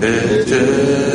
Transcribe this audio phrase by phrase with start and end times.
[0.00, 1.05] eterno.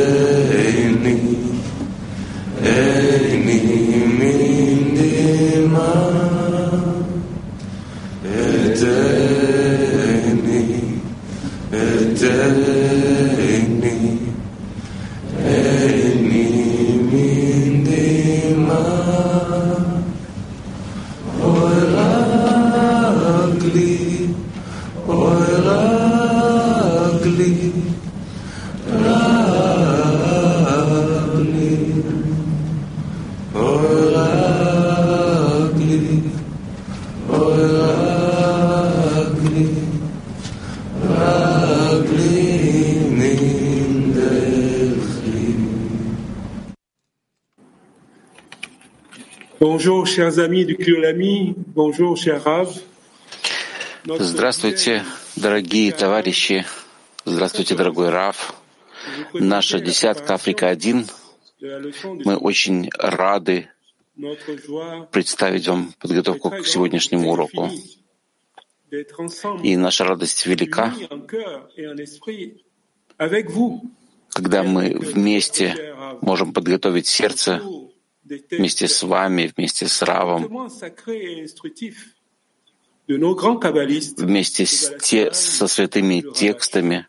[49.62, 51.54] Bonjour, chers amis du Kyolami.
[51.68, 52.68] Bonjour, cher Rav.
[54.04, 55.04] Здравствуйте,
[55.36, 56.66] дорогие товарищи.
[57.24, 58.54] Здравствуйте, дорогой Раф.
[59.32, 61.08] Наша десятка Африка-1.
[61.60, 63.68] de la leçon de Мы очень рады
[65.12, 67.70] представить вам подготовку к сегодняшнему уроку.
[69.62, 70.92] И наша радость велика,
[74.34, 77.62] когда мы вместе можем подготовить сердце
[78.50, 80.68] вместе с вами, вместе с Равом,
[84.16, 87.06] вместе с те, со святыми текстами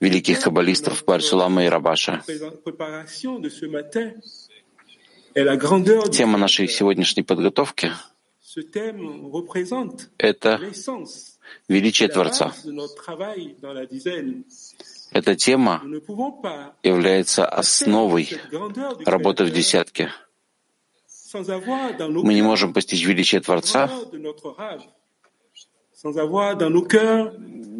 [0.00, 2.22] великих каббалистов Барсулама и Рабаша.
[6.12, 7.92] Тема нашей сегодняшней подготовки
[10.18, 10.60] это
[11.68, 12.52] величие Творца.
[15.12, 15.82] Эта тема
[16.82, 18.30] является основой
[19.04, 20.10] работы в десятке.
[21.34, 23.90] Мы не можем постичь величие Творца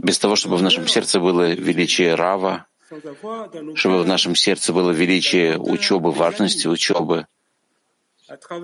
[0.03, 2.67] без того, чтобы в нашем сердце было величие Рава,
[3.75, 7.27] чтобы в нашем сердце было величие учебы, важности учебы,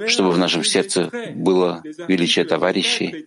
[0.07, 3.27] чтобы в нашем сердце было величие articles 30 товарищей.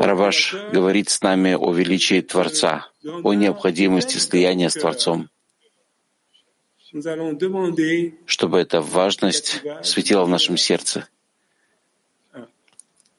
[0.00, 5.28] Раваш говорит с нами о величии Творца, о необходимости слияния с Творцом,
[8.26, 11.08] чтобы эта важность светила в нашем сердце.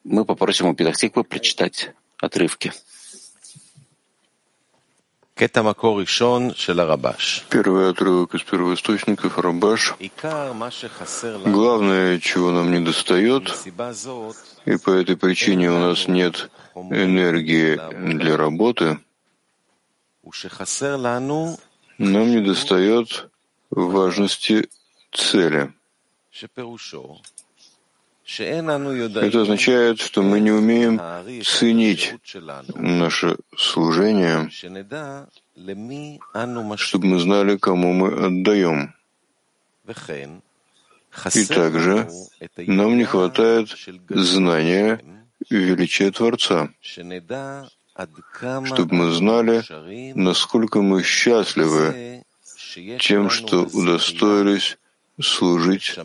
[0.05, 2.71] Мы попросим у Петахтиквы прочитать отрывки.
[7.49, 9.95] Первый отрывок из первоисточников Рабаш.
[11.45, 13.53] Главное, чего нам не достает,
[14.65, 17.79] и по этой причине у нас нет энергии
[18.17, 18.97] для работы,
[21.99, 23.29] нам не достает
[23.69, 24.69] важности
[25.11, 25.71] цели.
[28.27, 30.99] Это означает, что мы не умеем
[31.43, 32.13] ценить
[32.75, 34.49] наше служение,
[36.77, 38.93] чтобы мы знали, кому мы отдаем.
[41.33, 42.09] И также
[42.57, 43.69] нам не хватает
[44.09, 45.01] знания
[45.49, 46.69] величия Творца,
[48.65, 49.63] чтобы мы знали,
[50.15, 52.23] насколько мы счастливы
[52.99, 54.77] тем, что удостоились
[55.19, 55.97] служить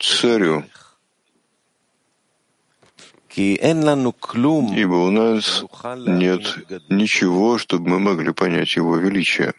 [0.00, 0.64] Царю,
[4.74, 5.64] Ибо у нас
[6.06, 9.54] нет ничего, чтобы мы могли понять его величие.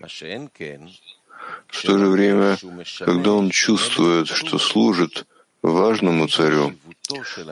[1.68, 2.58] В то же время,
[3.00, 5.26] когда он чувствует, что служит
[5.62, 6.74] важному царю,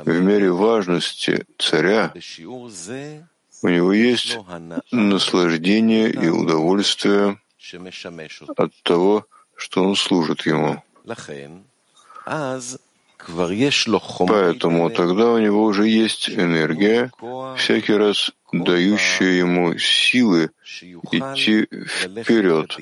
[0.06, 2.14] в мере важности царя,
[3.64, 4.38] у него есть
[4.92, 7.40] наслаждение и удовольствие
[8.58, 9.26] от того,
[9.56, 10.84] что он служит ему.
[13.28, 17.12] Поэтому тогда у него уже есть энергия,
[17.58, 20.52] всякий раз дающая ему силы
[21.12, 22.78] идти вперед,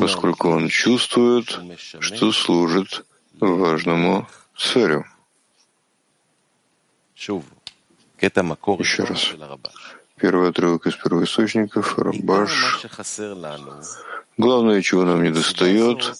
[0.00, 3.06] поскольку он чувствует, что служит
[3.40, 4.26] важному
[4.56, 5.04] царю.
[7.16, 9.32] Еще раз.
[10.16, 12.84] Первый отрывок из первоисточников, Рабаш.
[14.36, 16.14] Главное, чего нам не достает,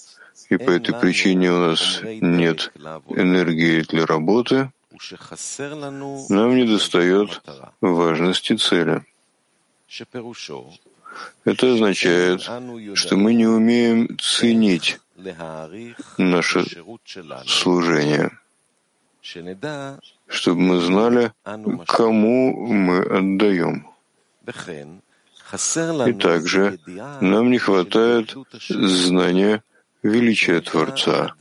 [0.51, 2.73] и по этой причине у нас нет
[3.09, 4.71] энергии для работы,
[6.29, 7.41] нам не достает
[7.81, 9.03] важности цели.
[11.45, 12.43] Это означает,
[12.95, 14.99] что мы не умеем ценить
[16.19, 16.65] наше
[17.47, 18.31] служение,
[20.27, 21.33] чтобы мы знали,
[21.87, 23.87] кому мы отдаем.
[26.07, 26.79] И также
[27.21, 28.37] нам не хватает
[28.69, 29.63] знания
[30.03, 31.35] величия Творца,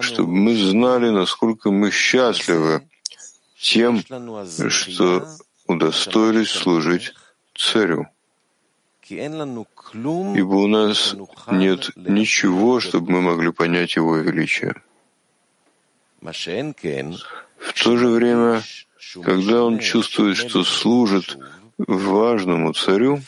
[0.00, 2.82] чтобы мы знали, насколько мы счастливы
[3.58, 4.02] тем,
[4.68, 5.26] что
[5.66, 7.12] удостоились служить
[7.54, 8.06] царю.
[9.08, 11.16] Ибо у нас
[11.50, 14.74] нет ничего, чтобы мы могли понять его величие.
[16.20, 18.62] В то же время,
[19.22, 21.36] когда он чувствует, что служит
[21.86, 23.20] важному царю,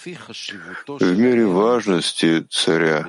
[0.88, 3.06] в мере важности царя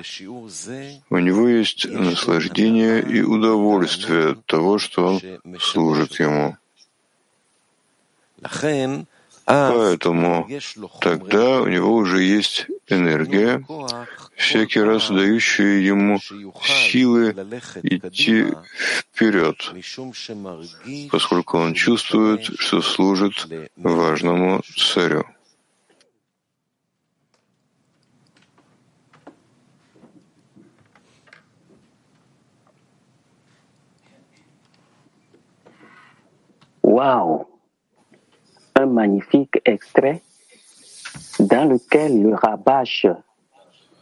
[1.10, 5.20] у него есть наслаждение и удовольствие от того, что он
[5.60, 6.56] служит ему.
[9.46, 10.48] Поэтому
[11.00, 13.64] тогда у него уже есть энергия,
[14.36, 16.18] всякий раз дающая ему
[16.62, 17.34] силы
[17.82, 18.46] идти
[19.12, 19.56] вперед,
[21.10, 25.26] поскольку он чувствует, что служит важному царю.
[36.94, 37.48] Wow!
[38.76, 40.22] Un magnifique extrait
[41.40, 43.08] dans lequel le rabbage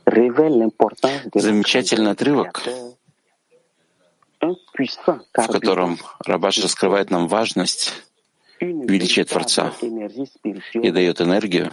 [0.06, 2.60] révèle l'importance de Замечательный отрывок,
[4.42, 5.96] в котором
[6.26, 7.94] Рабаш раскрывает нам важность
[8.60, 9.72] величия Творца
[10.74, 11.70] и дает энергию,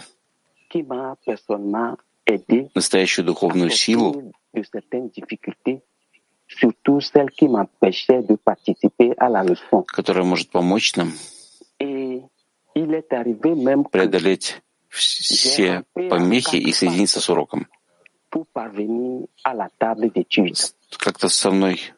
[2.74, 4.32] настоящую духовную силу,
[6.58, 9.84] surtout celles qui m'empêchaient de participer à la leçon.
[9.84, 11.12] которая может помочь нам
[13.90, 17.66] преодолеть все помехи и соединиться с уроком.
[20.98, 21.92] Как-то со мной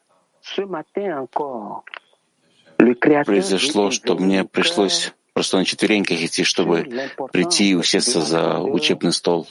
[3.25, 6.89] произошло, что мне пришлось просто на четвереньках идти, чтобы
[7.33, 9.47] прийти и усесться за учебный стол.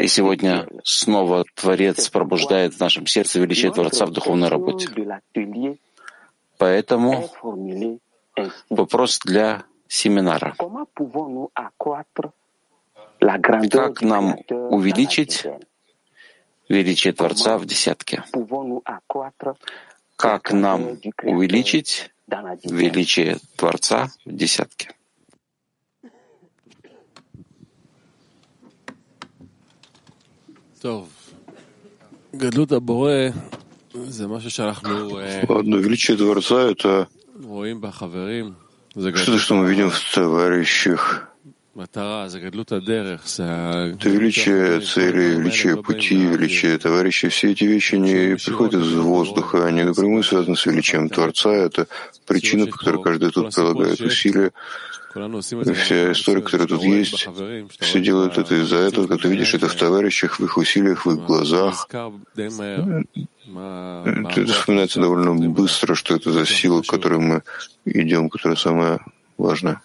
[0.00, 4.88] И сегодня снова Творец пробуждает в нашем сердце величие Творца в духовной работе.
[6.58, 7.30] Поэтому
[8.68, 10.54] вопрос для семинара.
[13.70, 15.46] Как нам увеличить
[16.68, 18.24] величие Творца в десятке?
[20.18, 22.10] как нам увеличить
[22.64, 24.90] величие Творца в десятке.
[35.48, 37.08] Ладно, величие Творца— это
[38.94, 41.27] что-то, что мы видим в товарищах.
[43.94, 47.28] Это величие цели, величие пути, величие товарищей.
[47.28, 51.52] Все эти вещи не приходят из воздуха, они напрямую связаны с величием Творца.
[51.52, 51.86] Это
[52.26, 54.52] причина, по которой каждый тут прилагает усилия.
[55.14, 57.28] Вся история, которая тут есть,
[57.78, 59.06] все делают это из-за этого.
[59.06, 61.88] Как ты видишь, это в товарищах, в их усилиях, в их глазах.
[61.92, 63.02] Э, э,
[64.36, 67.42] это вспоминается довольно быстро, что это за сила, к которой мы
[67.84, 69.00] идем, которая самая
[69.38, 69.80] важная.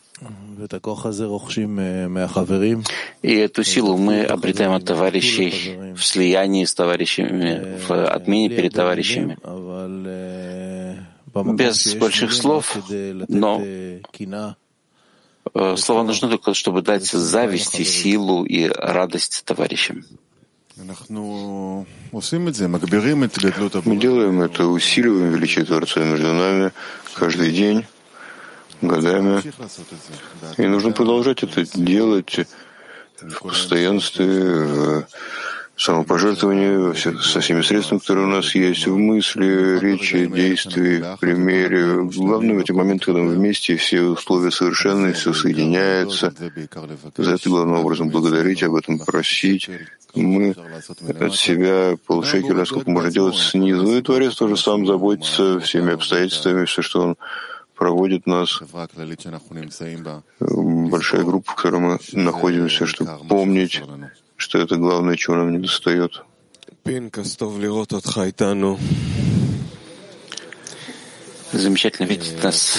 [3.21, 9.37] И эту силу мы обретаем от товарищей, в слиянии с товарищами, в отмене перед товарищами.
[11.55, 12.77] Без больших слов,
[13.27, 13.61] но
[15.53, 20.05] э, слова нужны только, чтобы дать зависть и силу и радость товарищам.
[23.85, 26.71] Мы делаем это, усиливаем величие Творца между нами
[27.13, 27.85] каждый день
[28.87, 29.41] годами.
[30.57, 32.39] И нужно продолжать это делать
[33.21, 35.05] в постоянстве,
[35.75, 42.03] в самопожертвовании со всеми средствами, которые у нас есть, в мысли, речи, действии, примере.
[42.03, 46.33] Главное в эти моменты, когда мы вместе, все условия совершенны, все соединяется.
[47.17, 49.69] За это главным образом благодарить, об этом просить.
[50.13, 50.55] Мы
[51.19, 53.97] от себя полшекера, насколько можно делать снизу.
[53.97, 57.15] И Творец тоже сам заботится всеми обстоятельствами, все, что он
[57.83, 58.61] проводит нас
[60.39, 63.81] эм, большая группа, в которой мы находимся, чтобы помнить,
[64.37, 66.23] что это главное, чего нам не достает.
[71.51, 72.77] Замечательно видеть э, нас.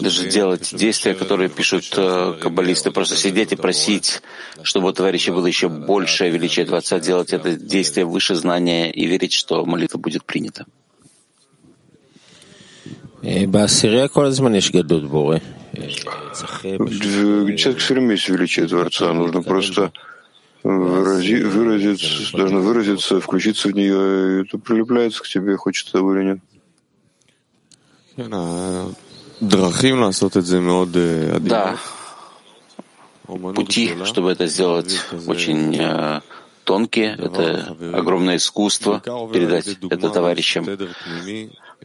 [0.00, 4.22] Даже делать действия, которые пишут э, каббалисты, просто сидеть и просить,
[4.62, 9.34] чтобы у товарища было еще большее величие Творца, делать это действие выше знания и верить,
[9.34, 10.64] что молитва будет принята.
[17.46, 19.12] Десятке все время есть величие Творца.
[19.12, 19.92] Нужно просто
[20.62, 26.24] вырази, выразиться, должно выразиться, включиться в нее, и это прилепляется к тебе, хочет того или
[26.24, 26.38] нет.
[31.40, 31.76] Да,
[33.26, 36.20] пути, чтобы это сделать, очень э,
[36.64, 37.16] тонкие.
[37.18, 39.00] Это огромное искусство
[39.32, 40.66] передать это товарищам.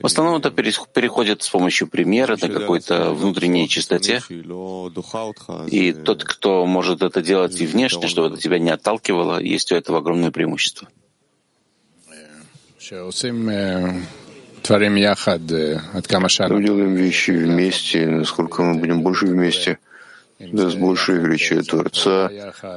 [0.02, 4.22] В основном это переходит с помощью примера на какой-то внутренней чистоте.
[5.68, 9.76] И тот, кто может это делать и внешне, чтобы это тебя не отталкивало, есть у
[9.76, 10.88] этого огромное преимущество.
[16.56, 19.80] Мы делаем вещи вместе, насколько мы будем больше вместе,
[20.40, 22.30] даст большее величие Творца,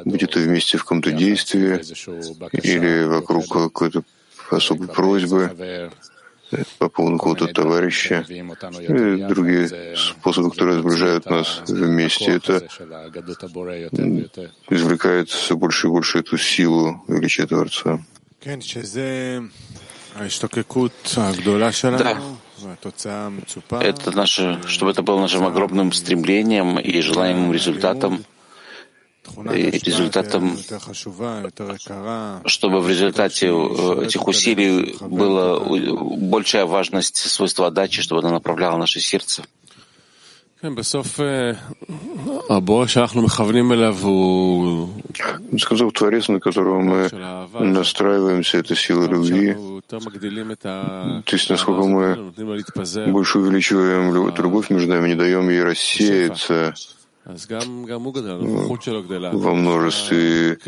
[0.05, 1.81] будет это вместе в каком-то действии
[2.63, 4.03] или вокруг какой-то
[4.51, 5.91] особой просьбы
[6.79, 12.33] по поводу какого-то товарища и другие способы, которые сближают нас вместе.
[12.33, 12.67] Это
[14.71, 18.01] извлекает все больше и больше эту силу величия Творца.
[21.99, 22.17] Да.
[23.81, 28.25] Это наше, чтобы это было нашим огромным стремлением и желаемым результатом,
[29.55, 30.57] и результатом,
[32.47, 39.01] чтобы в результате э, этих усилий была большая важность свойства отдачи, чтобы она направляла наше
[39.01, 39.45] сердце.
[45.59, 47.11] Сказал Творец, на которого мы
[47.59, 49.57] настраиваемся, это сила любви.
[49.89, 49.99] То
[51.33, 52.33] есть, насколько мы
[53.09, 56.75] больше увеличиваем эту любовь между нами, не даем ей рассеяться
[59.33, 60.59] во множестве.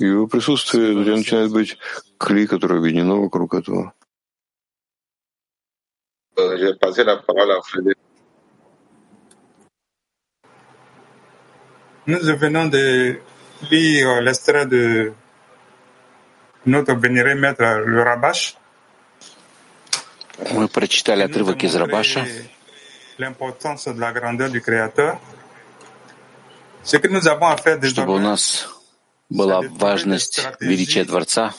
[0.00, 1.76] Его присутствие начинает быть
[2.16, 3.92] кли, которое объединено вокруг этого.
[12.06, 13.20] Nous venons de
[13.70, 15.12] lire l'extrait de
[16.64, 18.56] notre vénéré maître le Rabash.
[20.52, 22.24] Мы прочитали отрывок из Рабаша.
[27.82, 28.68] Чтобы у нас
[29.28, 31.54] была важность величия Творца,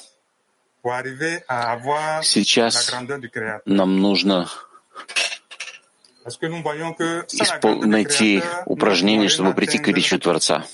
[2.23, 2.95] сейчас
[3.65, 4.47] нам нужно
[7.85, 10.65] найти упражнение, чтобы прийти к величию Творца.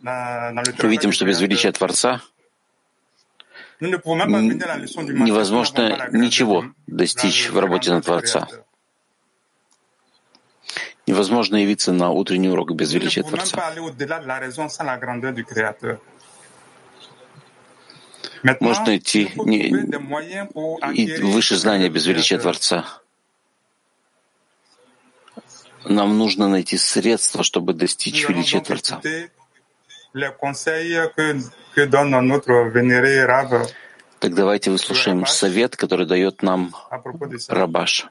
[0.00, 2.20] Мы видим, что без величия Творца
[3.80, 8.46] невозможно ничего достичь в работе на Творца.
[11.06, 13.72] Невозможно явиться на утренний урок без величия Творца.
[18.60, 19.68] Можно идти не,
[20.94, 22.84] и выше знания без величия Творца.
[25.84, 29.00] Нам нужно найти средства, чтобы достичь величия Творца.
[34.18, 36.74] Так давайте выслушаем совет, который дает нам
[37.48, 38.08] Рабаш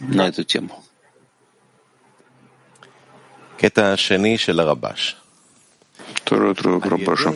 [0.00, 0.82] на эту тему.
[6.14, 7.34] Второй отрывок Рабаша.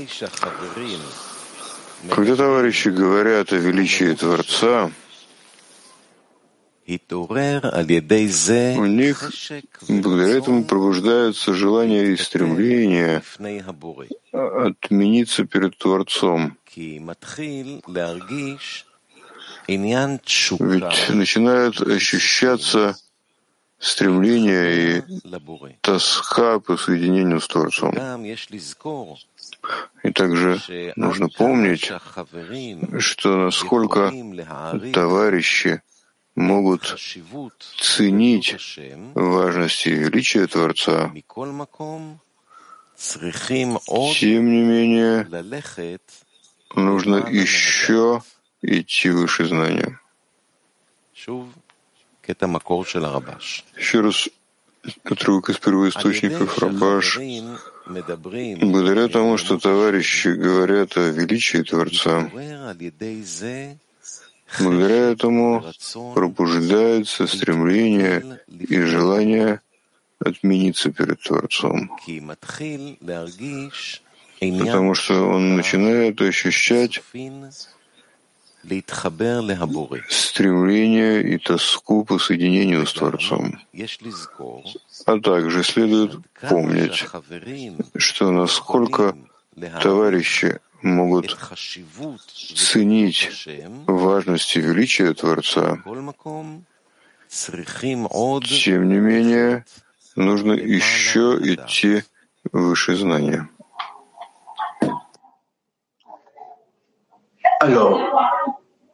[2.08, 4.90] Когда товарищи говорят о величии Творца,
[6.86, 9.30] у них
[9.88, 13.22] благодаря этому пробуждаются желания и стремления
[14.32, 16.56] отмениться перед Творцом.
[20.58, 22.96] Ведь начинают ощущаться
[23.78, 25.02] стремление и
[25.80, 27.94] тоска по соединению с Творцом.
[30.02, 30.60] И также
[30.96, 31.90] нужно помнить,
[32.98, 34.12] что насколько
[34.92, 35.82] товарищи
[36.34, 36.96] могут
[37.78, 38.56] ценить
[39.14, 41.12] важность и величие Творца,
[44.14, 45.26] тем не менее,
[46.74, 48.22] нужно еще
[48.62, 50.00] идти выше знания.
[53.76, 54.28] Еще раз
[55.04, 57.18] отрывок из первоисточников Рабаш.
[57.86, 62.30] Благодаря тому, что товарищи говорят о величии Творца,
[64.58, 65.64] Благодаря этому
[66.14, 69.60] пробуждается стремление и желание
[70.18, 71.90] отмениться перед Творцом.
[74.40, 77.00] потому что он начинает ощущать
[80.08, 83.58] стремление и тоску по соединению с Творцом.
[85.06, 87.04] А также следует помнить,
[87.96, 89.16] что насколько
[89.82, 91.36] товарищи могут
[92.54, 93.30] ценить
[93.86, 95.82] важность и величие Творца,
[98.64, 99.64] тем не менее,
[100.16, 102.02] нужно еще идти
[102.52, 103.48] выше знания.
[107.62, 108.00] Alors,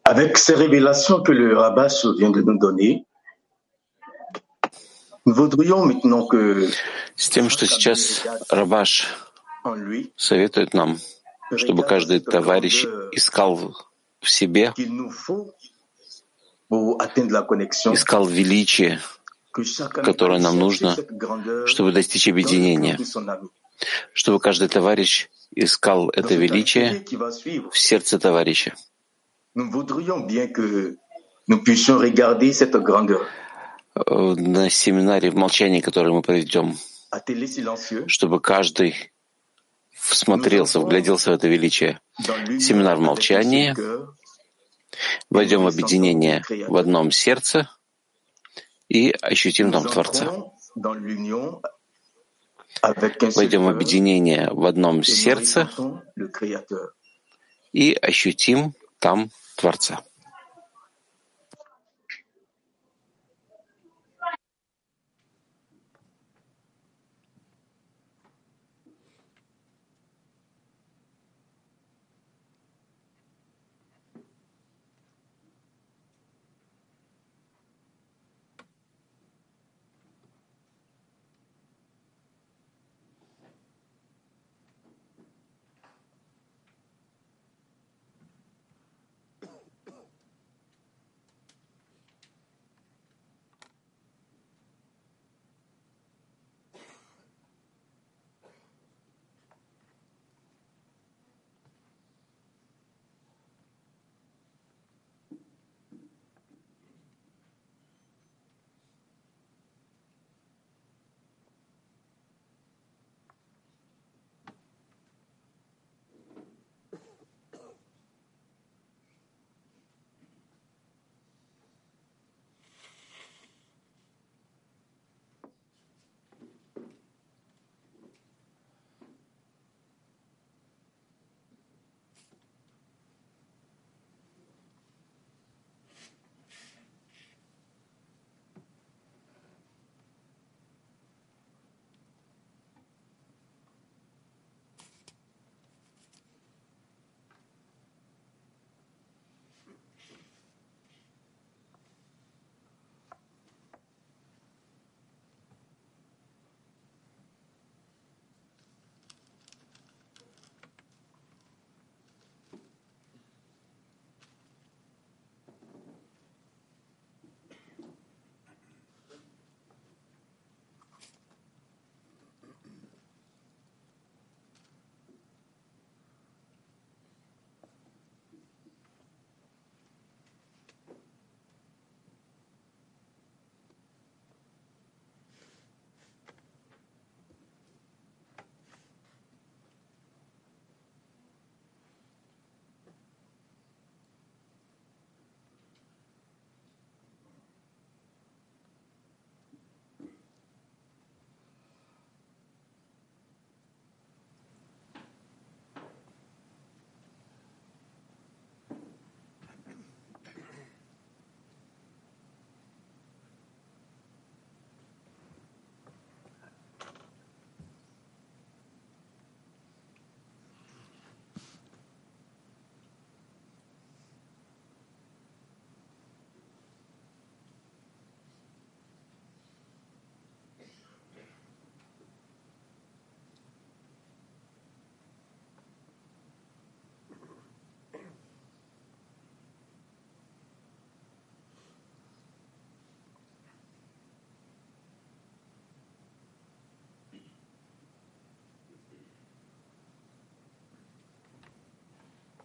[0.04, 1.86] avec ces révélations que le rabbin
[2.18, 3.06] vient de nous donner,
[5.24, 6.68] nous voudrions maintenant que
[7.14, 9.06] с тем, что сейчас Рабаш
[10.16, 10.98] советует нам,
[11.54, 13.72] чтобы каждый товарищ искал
[14.20, 14.72] в себе,
[17.94, 19.00] искал величие,
[19.92, 20.96] которое нам нужно,
[21.66, 22.98] чтобы достичь объединения,
[24.12, 27.04] чтобы каждый товарищ искал это величие
[27.70, 28.74] в сердце товарища.
[29.54, 29.70] На
[34.70, 36.76] семинаре в молчании, который мы проведем,
[38.06, 39.12] чтобы каждый
[39.92, 42.00] всмотрелся, вгляделся в это величие.
[42.60, 43.74] Семинар в молчании.
[45.30, 47.68] Войдем в объединение в одном сердце
[48.88, 50.32] и ощутим Дом Творца.
[52.82, 55.70] Войдем в объединение в одном сердце
[57.72, 60.02] и ощутим там Творца.